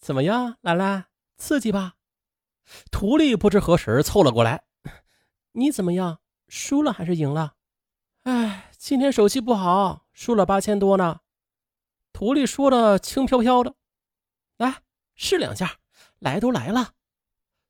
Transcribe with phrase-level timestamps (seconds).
[0.00, 1.04] 怎么样，兰兰，
[1.36, 1.96] 刺激吧？
[2.90, 4.64] 徒弟不知何时凑了过来，
[5.52, 6.20] 你怎么样？
[6.48, 7.54] 输了还是赢了？
[8.22, 11.20] 哎，今天手气不好，输了八千多呢。
[12.14, 13.74] 徒弟说的轻飘飘的，
[14.56, 14.82] 来
[15.14, 15.78] 试两下，
[16.18, 16.94] 来都来了。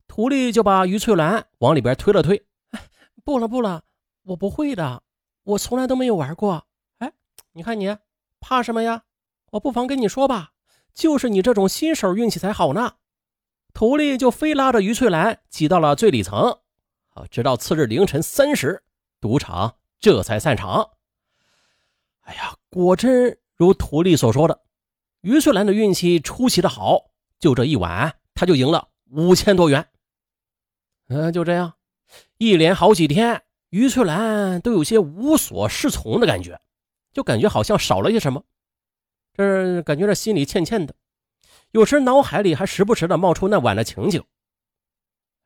[0.07, 2.47] 徒弟就把于翠兰往里边推了推，
[3.25, 3.83] 不了不了，
[4.23, 5.03] 我不会的，
[5.43, 6.69] 我从来都没有玩过。
[6.99, 7.13] 哎，
[7.53, 7.99] 你看你
[8.39, 9.03] 怕什么呀？
[9.51, 10.53] 我不妨跟你说吧，
[10.95, 12.95] 就是你这种新手运气才好呢。
[13.73, 16.59] 徒弟就非拉着于翠兰挤到了最里层，
[17.11, 18.83] 啊，直到次日凌晨三时，
[19.21, 20.91] 赌场这才散场。
[22.23, 24.63] 哎呀，果真如徒弟所说的，
[25.21, 29.89] 于翠兰的运气出奇的好，就这一晚，他就赢了五千多元。
[31.09, 31.75] 嗯，就这样，
[32.39, 36.61] 一连好几天，于翠兰都有些无所适从的感觉，
[37.13, 38.45] 就感觉好像少了些什么，
[39.33, 40.95] 这感觉这心里欠欠的。
[41.71, 44.23] 有时脑海里还时不时的冒出那晚的情景。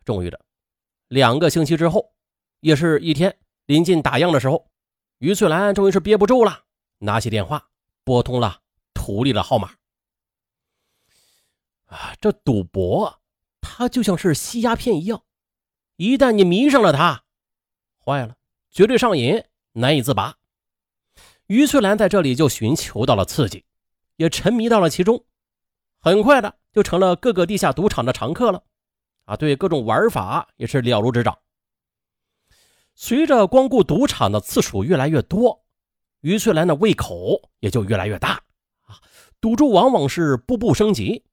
[0.05, 0.41] 终于的，
[1.09, 2.15] 两个星期之后，
[2.61, 4.71] 也是一天临近打烊的时候，
[5.19, 6.65] 于翠兰终于是憋不住了，
[6.99, 7.69] 拿起电话
[8.05, 8.61] 拨通了
[8.95, 9.75] 徒弟的号码。
[11.87, 13.21] 啊，这赌博，
[13.61, 15.23] 它就像是吸鸦片一样，
[15.97, 17.25] 一旦你迷上了它，
[18.05, 18.37] 坏了，
[18.71, 20.39] 绝对上瘾，难以自拔。
[21.47, 23.65] 于翠兰在这里就寻求到了刺激，
[24.17, 25.25] 也沉迷到了其中。
[25.99, 28.63] 很快的就成了各个地下赌场的常客了，
[29.25, 31.39] 啊，对各种玩法也是了如指掌。
[32.95, 35.65] 随着光顾赌场的次数越来越多，
[36.21, 38.43] 于翠兰的胃口也就越来越大，
[38.83, 39.01] 啊，
[39.41, 41.25] 赌注往往是步步升级，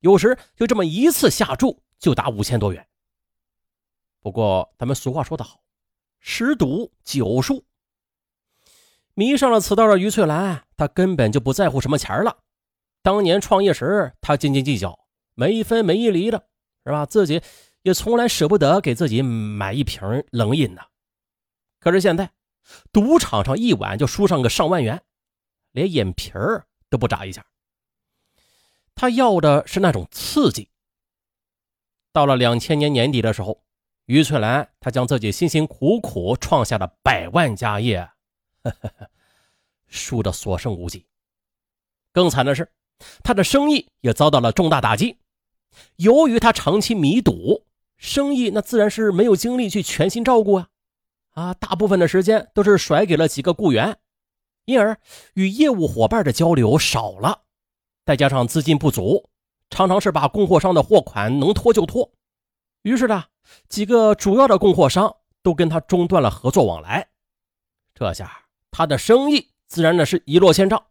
[0.00, 2.86] 有时就这么一次下注就达五千多元。
[4.20, 5.62] 不过咱们俗话说得好，
[6.18, 7.64] 十赌九输。
[9.14, 12.38] 迷上了此道的于翠兰，他根本就不在乎什么钱了。
[13.02, 14.98] 当年创业时，他斤斤计较，
[15.34, 16.48] 没一分没一厘的，
[16.84, 17.06] 是吧？
[17.06, 17.40] 自己
[17.82, 20.82] 也从来舍不得给自己买一瓶冷饮呢。
[21.78, 22.32] 可是现在，
[22.92, 25.00] 赌场上一晚就输上个上万元，
[25.70, 27.46] 连眼皮儿都不眨一下。
[28.94, 30.68] 他要的是那种刺激。
[32.12, 33.62] 到了两千年年底的时候，
[34.06, 37.98] 于翠兰她将自己辛辛苦苦创下的百万家业，
[38.62, 39.10] 呵呵呵
[39.96, 41.06] 输得所剩无几。
[42.12, 42.70] 更惨的是。
[43.22, 45.18] 他的生意也遭到了重大打击。
[45.96, 47.66] 由于他长期迷赌，
[47.98, 50.70] 生意那自然是没有精力去全心照顾啊！
[51.32, 53.98] 啊，大部分的时间都是甩给了几个雇员，
[54.64, 54.98] 因而
[55.34, 57.42] 与业务伙伴的交流少了。
[58.06, 59.28] 再加上资金不足，
[59.68, 62.10] 常常是把供货商的货款能拖就拖。
[62.80, 63.24] 于是呢，
[63.68, 67.10] 几个主要的供货商都跟他中断了合作往来。
[67.94, 70.86] 这下他的生意自然呢是一落千丈。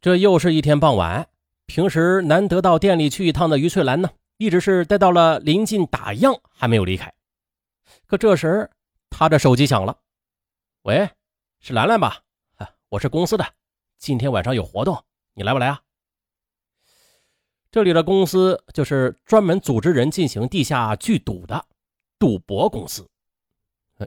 [0.00, 1.28] 这又是一天傍晚，
[1.66, 7.12] 平时难得到店里去一趟的于翠兰呢，一直是待到了临近打烊还没有离开。
[8.06, 8.70] 可这时，
[9.10, 9.98] 她的手机响了
[10.82, 11.10] ，“喂，
[11.60, 12.22] 是兰兰吧？
[12.90, 13.44] 我是公司的，
[13.98, 15.82] 今天晚上有活动，你来不来啊？”
[17.70, 21.66] 这里的公司就是专门组织人进行地下聚赌的
[22.18, 23.06] 赌博公司。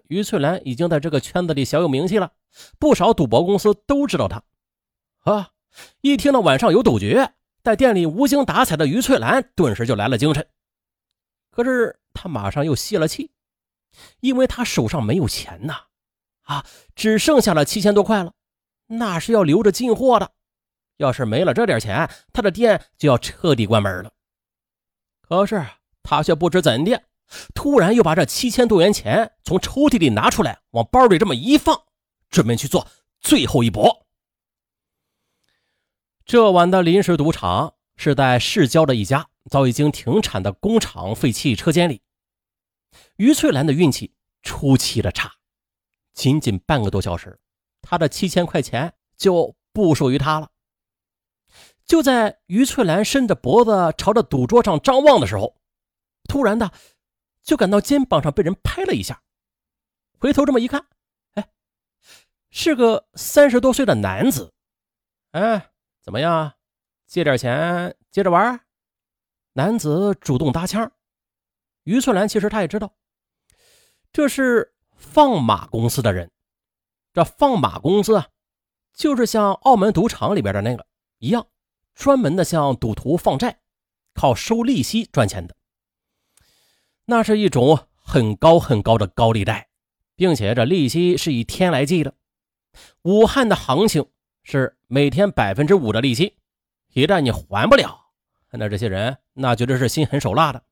[0.08, 2.32] 于翠兰已经在这个圈子里小有名气了，
[2.80, 4.44] 不少赌博公司都知道他，
[5.22, 5.52] 啊。
[6.02, 7.18] 一听到晚上有赌局，
[7.64, 10.46] 在店里无精打采的于翠兰顿时就来了精神。
[11.50, 13.32] 可是她马上又泄了气，
[14.20, 15.84] 因为她手上没有钱呐，
[16.42, 18.34] 啊，只剩下了七千多块了，
[18.88, 20.32] 那是要留着进货的。
[20.98, 24.12] 要是没了这点钱，她的店就要彻底关门了。
[25.22, 25.66] 可是
[26.04, 27.02] 她却不知怎的，
[27.54, 31.84] 突然又把这七千多元钱从抽屉里拿出来，往包里这么一放，
[32.30, 32.88] 准备去做
[33.20, 34.06] 最后一搏。
[36.26, 42.02] 这晚的临时赌场是在市郊的一家早已经停产的工厂废弃车间里。
[43.18, 44.14] 于翠兰的运气
[44.44, 45.32] 出奇的差，
[46.14, 47.40] 仅仅半个多小时，
[47.82, 50.50] 她的七千块钱就不属于她了。
[51.86, 55.56] 就在于翠兰伸着脖子朝着赌桌上张望的时候，
[56.30, 56.72] 突然的
[57.44, 59.22] 就感到肩膀上被人拍了一下，
[60.20, 60.86] 回头这么一看，
[61.34, 61.50] 哎，
[62.50, 64.54] 是个三十多岁的男子，
[65.32, 65.68] 哎。
[66.04, 66.54] 怎么样？
[67.06, 68.60] 借点钱接着玩？
[69.54, 70.92] 男子主动搭腔。
[71.84, 72.96] 于翠兰其实他也知道，
[74.12, 76.32] 这是放马公司的人。
[77.14, 78.30] 这放马公司啊，
[78.94, 80.88] 就是像澳门赌场里边的那个
[81.20, 81.46] 一样，
[81.94, 83.62] 专门的向赌徒放债，
[84.16, 85.56] 靠收利息赚钱的。
[87.12, 89.68] 那是一种很高很高的高利贷，
[90.16, 92.14] 并且这利息是以天来计的。
[93.04, 94.08] 武汉的行情。
[94.44, 96.36] 是每天百分之五的利息，
[96.94, 98.08] 一旦你还不了，
[98.50, 100.64] 那这些人那绝对是心狠手辣的。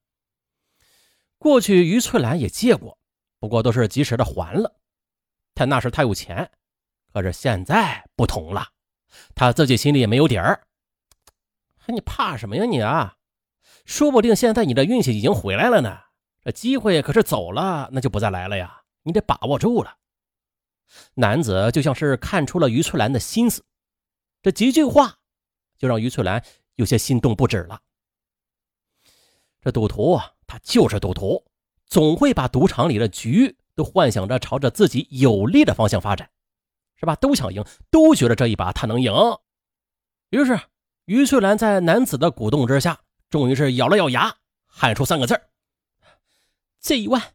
[1.37, 2.97] 过去于翠兰也借过，
[3.39, 4.73] 不过都是及时的还了。
[5.53, 6.49] 他那时他有钱，
[7.13, 8.69] 可是现在不同了，
[9.35, 10.63] 他自己心里也没有底儿。
[11.89, 13.17] 你怕什么呀你啊？
[13.85, 15.99] 说不定现在你的运气已经回来了呢。
[16.43, 18.81] 这机会可是走了，那就不再来了呀。
[19.03, 19.95] 你得把握住了。
[21.13, 23.63] 男子就像是看出了于翠兰的心思，
[24.41, 25.19] 这几句话
[25.77, 26.43] 就让于翠兰
[26.75, 27.79] 有些心动不止了。
[29.61, 31.45] 这赌徒啊，他就是赌徒，
[31.85, 36.29] 总会把赌场里的局都幻想着朝着自己有利的方向发展，
[36.95, 37.15] 是吧？
[37.17, 39.13] 都想赢，都觉得这一把他能赢。
[40.29, 40.59] 于是，
[41.05, 45.39] 于翠兰在男子的鼓动之下，终于是咬了咬牙，喊出三个字
[46.79, 47.33] 借一万。”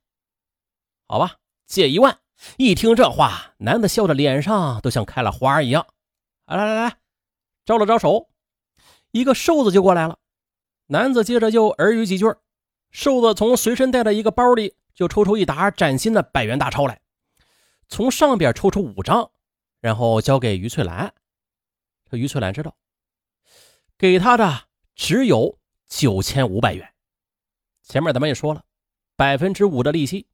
[1.07, 1.37] 好吧，
[1.67, 2.19] 借一万。
[2.57, 5.87] 一听这话，男的笑的脸上都像开了花一样。
[6.47, 6.99] 来来来，
[7.65, 8.29] 招了招手，
[9.13, 10.19] 一个瘦子就过来了。
[10.87, 12.27] 男子接着又耳语几句，
[12.91, 17.01] 瘦子从随身带的一个包里就抽出一沓崭新的百元大钞来，
[17.89, 19.31] 从上边抽出五张，
[19.81, 21.15] 然后交给于翠兰。
[22.11, 22.77] 这于翠兰知道，
[23.97, 25.59] 给他的只有
[25.89, 26.93] 九千五百元。
[27.83, 28.65] 前面咱们也说了，
[29.17, 30.27] 百分之五的利息。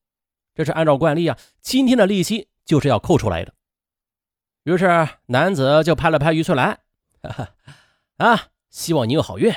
[0.54, 3.54] 这是按照惯例啊，今天的利息就是要扣出来的。
[4.64, 6.80] 于是男子就拍了拍于翠兰，
[7.22, 7.54] 哈哈，
[8.18, 9.52] 啊，希望你有好运。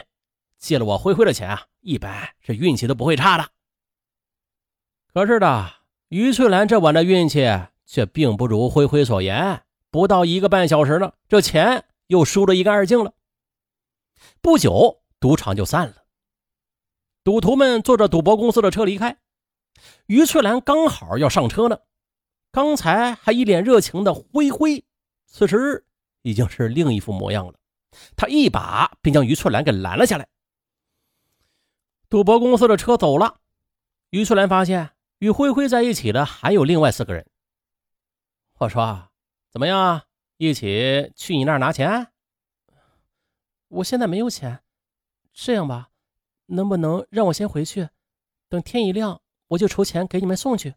[0.58, 3.50] 借了我灰灰的钱啊，一般这运气都不会差的。
[5.14, 5.74] 可是的，
[6.08, 7.46] 于翠兰这晚的运气
[7.86, 13.14] 却并不如灰灰所言，不到一个半小时呢，这钱又输得一干二净了。
[14.42, 16.03] 不久，赌场就散了，
[17.24, 19.18] 赌徒们坐着赌博公司的车离开。
[20.08, 21.80] 于翠兰刚好要上车呢，
[22.52, 24.84] 刚才还一脸热情的灰灰，
[25.26, 25.86] 此时
[26.22, 27.56] 已经是另一副模样了。
[28.16, 30.28] 他一把便将于翠兰给拦了下来。
[32.10, 33.40] 赌博公司的车走了，
[34.10, 37.26] 于翠兰发现与灰灰在一起的还有另外四个人。
[38.60, 39.10] 我说
[39.52, 40.04] ：“怎么样，
[40.38, 42.08] 一起去你那儿拿钱？”
[43.70, 44.62] 我现在没有钱，
[45.34, 45.90] 这样吧，
[46.48, 47.90] 能不能让我先回去，
[48.50, 49.22] 等天一亮？
[49.50, 50.76] 我就筹钱给你们送去，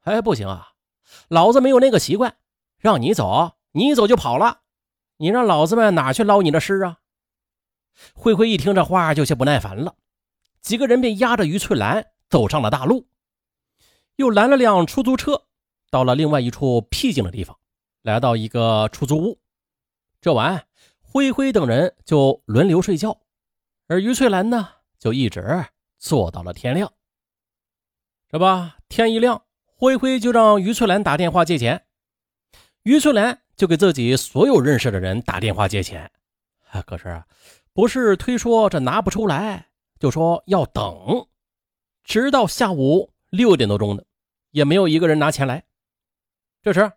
[0.00, 0.72] 哎，不行啊，
[1.28, 2.36] 老子没有那个习惯，
[2.78, 4.62] 让你走，你走就跑了，
[5.18, 7.00] 你让老子们哪去捞你的尸啊？
[8.14, 9.94] 灰灰一听这话，有些不耐烦了，
[10.60, 13.06] 几个人便押着于翠兰走上了大路，
[14.16, 15.44] 又拦了辆出租车，
[15.90, 17.56] 到了另外一处僻静的地方，
[18.02, 19.38] 来到一个出租屋。
[20.20, 20.66] 这晚，
[21.00, 23.20] 灰灰等人就轮流睡觉，
[23.86, 24.68] 而于翠兰呢，
[25.00, 25.66] 就一直
[25.98, 26.92] 坐到了天亮。
[28.28, 28.44] 这不，
[28.88, 31.84] 天一亮，灰灰就让于翠兰打电话借钱，
[32.82, 36.08] 于翠兰就给自己所有认识的人打电话借钱，
[36.86, 37.24] 可是
[37.72, 41.26] 不是推说这拿不出来，就说要等，
[42.04, 44.04] 直到下午六点多钟的，
[44.50, 45.64] 也没有一个人拿钱来。
[46.62, 46.92] 这时，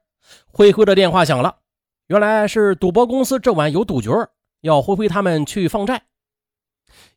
[0.46, 1.60] 灰灰的电话响了，
[2.08, 4.10] 原来是赌博公司这晚有赌局，
[4.62, 6.06] 要灰灰他们去放债。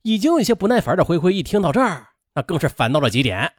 [0.03, 3.53] 已经有些不耐烦的灰灰一听到这儿，那更是烦到了极点。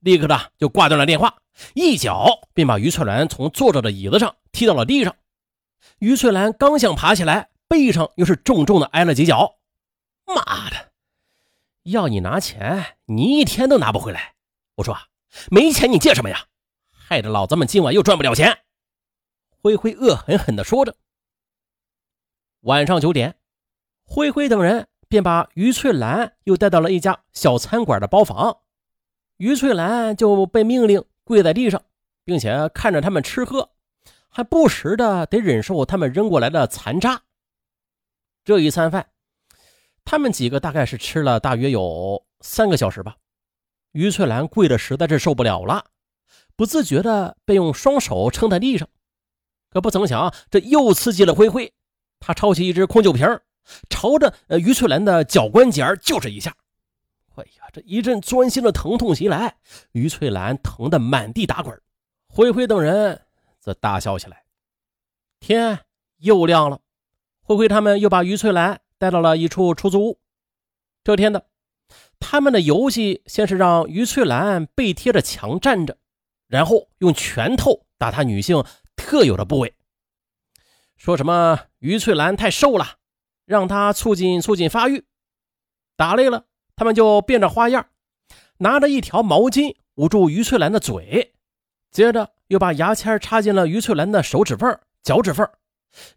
[0.00, 1.36] 立刻的就挂断了电话，
[1.74, 5.14] 一脚便把于翠兰从坐着的椅子上踢到了地上。
[5.98, 9.58] 于翠兰刚想爬起来，背上又是重重的挨了几脚。
[10.24, 10.92] 妈的！
[11.82, 14.34] 要你拿钱，你一天都拿不回来。
[14.76, 14.96] 我说
[15.50, 16.46] 没钱你借什么呀？
[16.90, 18.60] 害得老子们今晚又赚不了钱。
[19.62, 20.96] 灰灰恶狠狠地说着。
[22.60, 23.36] 晚上九点，
[24.04, 28.58] 灰灰等人便把于翠兰又带到了一家小餐馆的包房。
[29.38, 31.82] 于翠兰就被命令跪在地上，
[32.24, 33.70] 并且看着他们吃喝，
[34.28, 37.22] 还不时的得忍受他们扔过来的残渣。
[38.44, 39.08] 这一餐饭，
[40.04, 43.16] 他们几个大概是吃了大约有三个小时吧。
[43.90, 45.86] 于翠兰跪的实在是受不了了，
[46.54, 48.88] 不自觉的被用双手撑在地上。
[49.70, 51.72] 可不曾想，这又刺激了灰灰，
[52.20, 53.26] 他抄起一只空酒瓶，
[53.88, 56.54] 朝着呃于翠兰的脚关节就是一下。
[57.36, 59.56] 哎呀，这一阵钻心的疼痛袭来，
[59.92, 61.80] 于翠兰疼得满地打滚，
[62.28, 63.22] 灰灰等人
[63.58, 64.44] 则大笑起来。
[65.38, 65.80] 天
[66.18, 66.80] 又亮了，
[67.42, 70.20] 灰灰他们又把于翠兰带到了一处出租屋。
[71.02, 71.46] 这天的，
[72.18, 75.96] 他们的游戏先是让于翠兰背贴着墙站着，
[76.46, 78.62] 然后用拳头打她女性
[78.96, 79.74] 特有的部位，
[80.98, 82.98] 说什么于翠兰太瘦了，
[83.50, 85.04] 让他促进促进发育。
[85.96, 86.46] 打累了。
[86.76, 87.90] 他们就变着花样，
[88.56, 91.34] 拿着一条毛巾捂住于翠兰的嘴，
[91.90, 95.46] 接着又把牙签插进了于翠兰的手指缝、脚趾缝，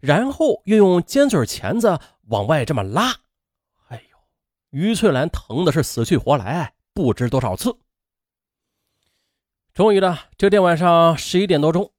[0.00, 1.98] 然后又用尖嘴钳子
[2.28, 3.10] 往外这么拉。
[3.88, 4.16] 哎呦，
[4.70, 7.76] 于翠兰疼的是死去活来，不知多少次。
[9.74, 11.92] 终于呢，这天晚上十一点多钟，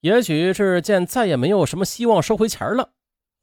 [0.00, 2.92] 也许是见再也没有什么希望收回钱了，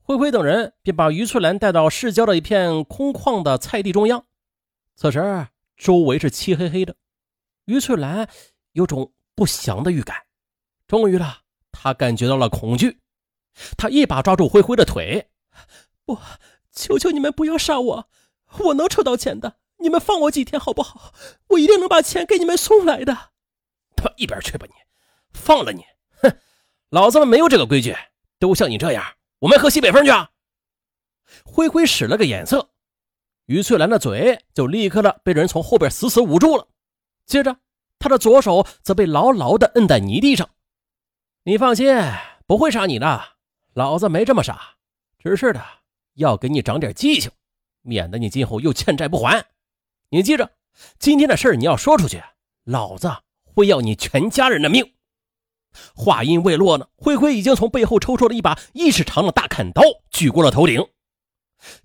[0.06, 4.26] 灰灰等人便把于翠兰带到市郊的一片空旷的菜地中央。
[4.98, 6.96] 此时周围是漆黑黑的，
[7.66, 8.28] 于翠兰
[8.74, 10.18] 有种不祥的预感。
[10.88, 11.40] 终于了，
[11.72, 13.00] 她感觉到了恐惧，
[13.78, 15.30] 她一把抓住灰灰的腿
[16.06, 16.20] ：“不，
[16.74, 18.10] 求求你们不要杀我，
[18.60, 21.14] 我能筹到钱的，你们放我几天好不好？
[21.48, 23.32] 我一定能把钱给你们送来的。”
[23.96, 24.74] 他一边去吧你！
[25.32, 25.86] 放了你！
[26.22, 26.38] 哼，
[26.90, 27.96] 老子们没有这个规矩，
[28.38, 29.04] 都像你这样，
[29.44, 30.30] 我们喝西北风去啊！
[31.44, 32.70] 灰灰使了个眼色，
[33.46, 36.70] 于翠兰的嘴就立刻的被人从后边死死捂住了，
[37.26, 37.58] 接着
[38.00, 40.50] 他的左手则被牢牢的摁在泥地上。
[41.44, 41.94] 你放心，
[42.48, 43.22] 不会杀你的，
[43.74, 44.76] 老子没这么傻，
[45.20, 45.62] 只是的
[46.14, 47.30] 要给你长点记性，
[47.82, 49.46] 免得你今后又欠债不还。
[50.08, 50.50] 你记着，
[51.00, 52.24] 今天的事你要说出去，
[52.64, 53.12] 老子。
[53.44, 54.93] 会要你全家人的命！
[55.96, 60.86] 话音未落呢，灰灰已经从背后抽出了一把一尺长的大砍刀，举过了头顶。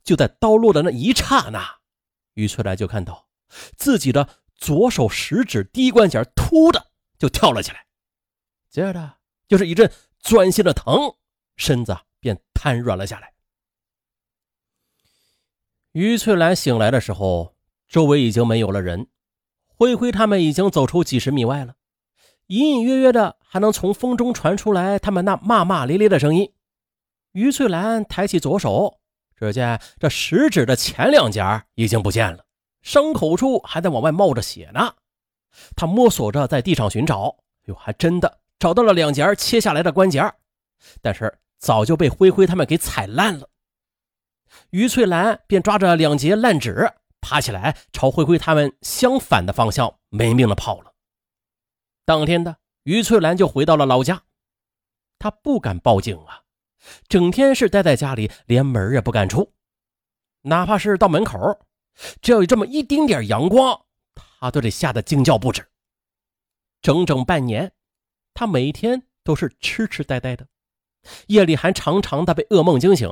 [0.03, 1.79] 就在刀落的那一刹那，
[2.35, 3.29] 于翠兰就看到
[3.77, 7.87] 自己的左手食指第一关节突的就跳了起来，
[8.71, 11.15] 接着就是一阵钻心的疼，
[11.57, 13.33] 身子便瘫软了下来。
[15.93, 17.57] 于翠兰醒来的时候，
[17.89, 19.09] 周围已经没有了人。
[19.67, 21.77] 灰灰他们已经走出几十米外了，
[22.49, 26.53] 隐隐约约的还能从风中传出来他们那骂骂咧咧的声音。
[27.33, 28.99] 于翠兰抬起左手，
[29.37, 31.43] 只见这食指的前两节
[31.75, 32.45] 已经不见了，
[32.83, 34.95] 伤口处还在往外冒着血呢。
[35.77, 37.37] 他摸索着在地上寻找，
[37.67, 40.33] 哟，还真的找到了两节切下来的关节，
[41.01, 43.49] 但是早就被灰灰他们给踩烂了。
[44.71, 46.91] 于翠兰便抓着两截烂纸。
[47.21, 50.88] 爬起来，朝灰灰他们相反的方向没命的跑了。
[52.09, 54.23] 当天的于翠兰就回到了老家，
[55.19, 56.41] 她不敢报警啊，
[57.07, 59.53] 整天是待在家里，连门也不敢出，
[60.41, 61.39] 哪怕是到门口，
[62.23, 63.79] 只要有这么一丁点阳光，
[64.15, 65.69] 她都得吓得惊叫不止。
[66.81, 67.75] 整整半年，
[68.33, 70.49] 她每天都是痴痴呆呆的，
[71.27, 73.07] 夜里还常常的被噩梦惊醒，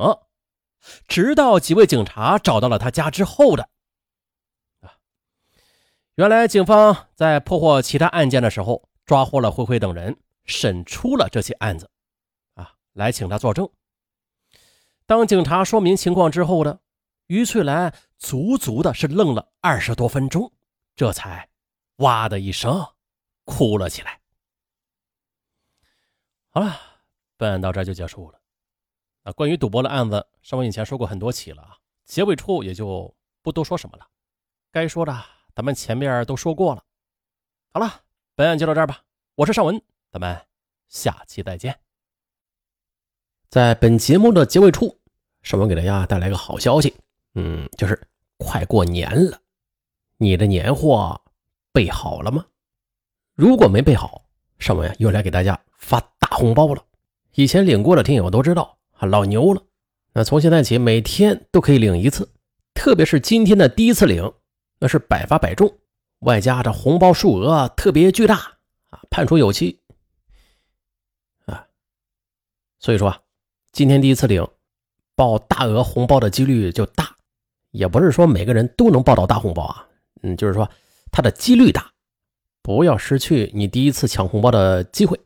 [1.07, 3.69] 直到几位警察找到了她家之后的。
[6.17, 11.91] 原来，警方在破获其他案件的时候，抓获了灰灰等人，审出了这起案子，
[12.55, 13.69] 啊，来请他作证。
[15.05, 16.81] 当警察说明情况之后呢
[17.27, 20.51] 于翠兰足足的是愣了二十多分钟，
[20.95, 21.51] 这才
[21.97, 22.95] 哇的一声
[23.45, 24.19] 哭了起来。
[26.49, 26.81] 好了，
[27.37, 28.41] 本案到这就结束了。
[29.25, 34.07] 啊，关于赌博的案子，上文以前说过很多起了啊，结尾处也就不多说什么了，
[34.73, 35.36] 该说的。
[35.57, 36.85] 咱们前面都说过了，
[37.73, 38.03] 好了，
[38.35, 39.01] 本案就到这儿吧。
[39.37, 39.81] 我是尚文，
[40.13, 40.39] 咱们
[40.87, 41.75] 下期再见。
[43.49, 44.99] 在本节目的结尾处，
[45.41, 46.95] 尚文给大家带来一个好消息，
[47.37, 47.99] 嗯，就是
[48.37, 49.41] 快过年了，
[50.19, 51.19] 你的年货
[51.73, 52.45] 备好了吗？
[53.33, 54.27] 如果没备好，
[54.59, 56.85] 尚文呀又来给大家发大红包了。
[57.33, 59.63] 以前领过的听友都知道，老牛了。
[60.13, 62.31] 那从现在起，每天都可以领一次，
[62.75, 64.31] 特别是今天的第一次领。
[64.79, 65.73] 那是百发百中，
[66.21, 68.37] 外加这红包数额特别巨大
[68.91, 69.81] 啊，判处有期
[71.47, 71.67] 啊。
[72.79, 73.21] 所以说啊，
[73.73, 74.47] 今天第一次领
[75.15, 77.17] 报大额红包的几率就大，
[77.71, 79.87] 也不是说每个人都能报到大红包啊。
[80.23, 80.69] 嗯，就是说
[81.11, 81.91] 它的几率大，
[82.63, 85.19] 不要失去你第一次抢红包的机会。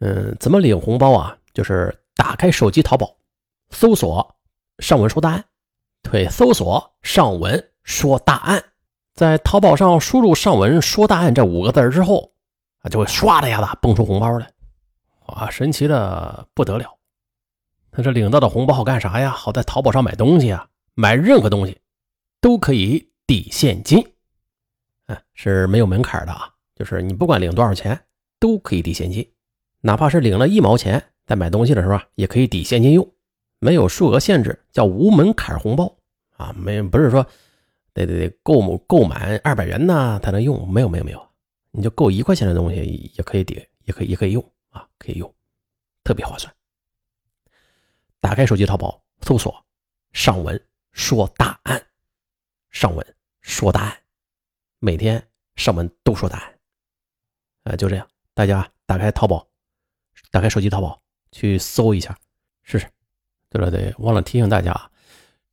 [0.00, 1.36] 嗯，怎么领红包啊？
[1.52, 3.16] 就是打开手机淘宝，
[3.70, 4.36] 搜索
[4.78, 5.44] “上文说大案”，
[6.02, 8.64] 对，搜索“上文说大案”。
[9.20, 12.32] 在淘宝上输入“上文说大案”这五个字之后，
[12.78, 14.50] 啊，就会唰的一下子蹦出红包来，
[15.26, 16.96] 啊，神奇的不得了！
[17.90, 19.28] 他这领到的红包好干啥呀？
[19.28, 21.78] 好在淘宝上买东西啊，买任何东西
[22.40, 24.02] 都可以抵现金，
[25.04, 28.00] 哎，是没有门槛的啊，就是你不管领多少钱
[28.38, 29.30] 都可以抵现金，
[29.82, 33.06] 哪怕是领了一毛钱，在买东西的时候，也可以抵现金用，
[33.58, 35.94] 没有数额限制，叫无门槛红包
[36.38, 37.26] 啊，没不是说。
[37.92, 41.28] 得得得，购购满二百元呢才能用，没有没有没有，
[41.70, 43.54] 你就购一块钱的东西也可以抵，
[43.84, 45.34] 也可以也可以用啊，可以用，
[46.04, 46.52] 特别划算。
[48.20, 49.64] 打开手机淘宝，搜索
[50.12, 51.82] “上文说答案”，
[52.70, 53.98] 上文说答案，
[54.78, 56.58] 每天上文都说答案，
[57.64, 59.48] 啊，就这样，大家打开淘宝，
[60.30, 61.00] 打开手机淘宝
[61.32, 62.16] 去搜一下，
[62.62, 62.86] 试试，
[63.48, 64.90] 对了对，忘了提醒大家啊，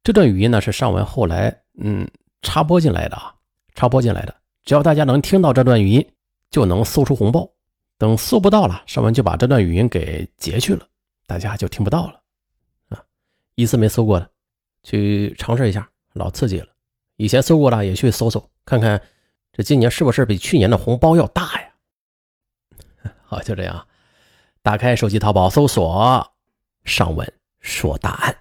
[0.03, 2.05] 这段语音呢是上文后来嗯
[2.41, 3.33] 插播进来的啊，
[3.75, 4.35] 插播进来的。
[4.63, 6.11] 只要大家能听到这段语音，
[6.49, 7.49] 就能搜出红包。
[7.97, 10.87] 等搜不到了，上文就把这段语音给截去了，
[11.25, 12.21] 大家就听不到了。
[12.89, 13.03] 啊，
[13.55, 14.29] 一次没搜过的，
[14.83, 16.67] 去尝试一下，老刺激了。
[17.15, 19.01] 以前搜过的也去搜搜看看，
[19.51, 23.11] 这今年是不是比去年的红包要大呀？
[23.25, 23.87] 好，就这样，
[24.61, 26.33] 打开手机淘宝搜索
[26.85, 28.37] “上文说答案”。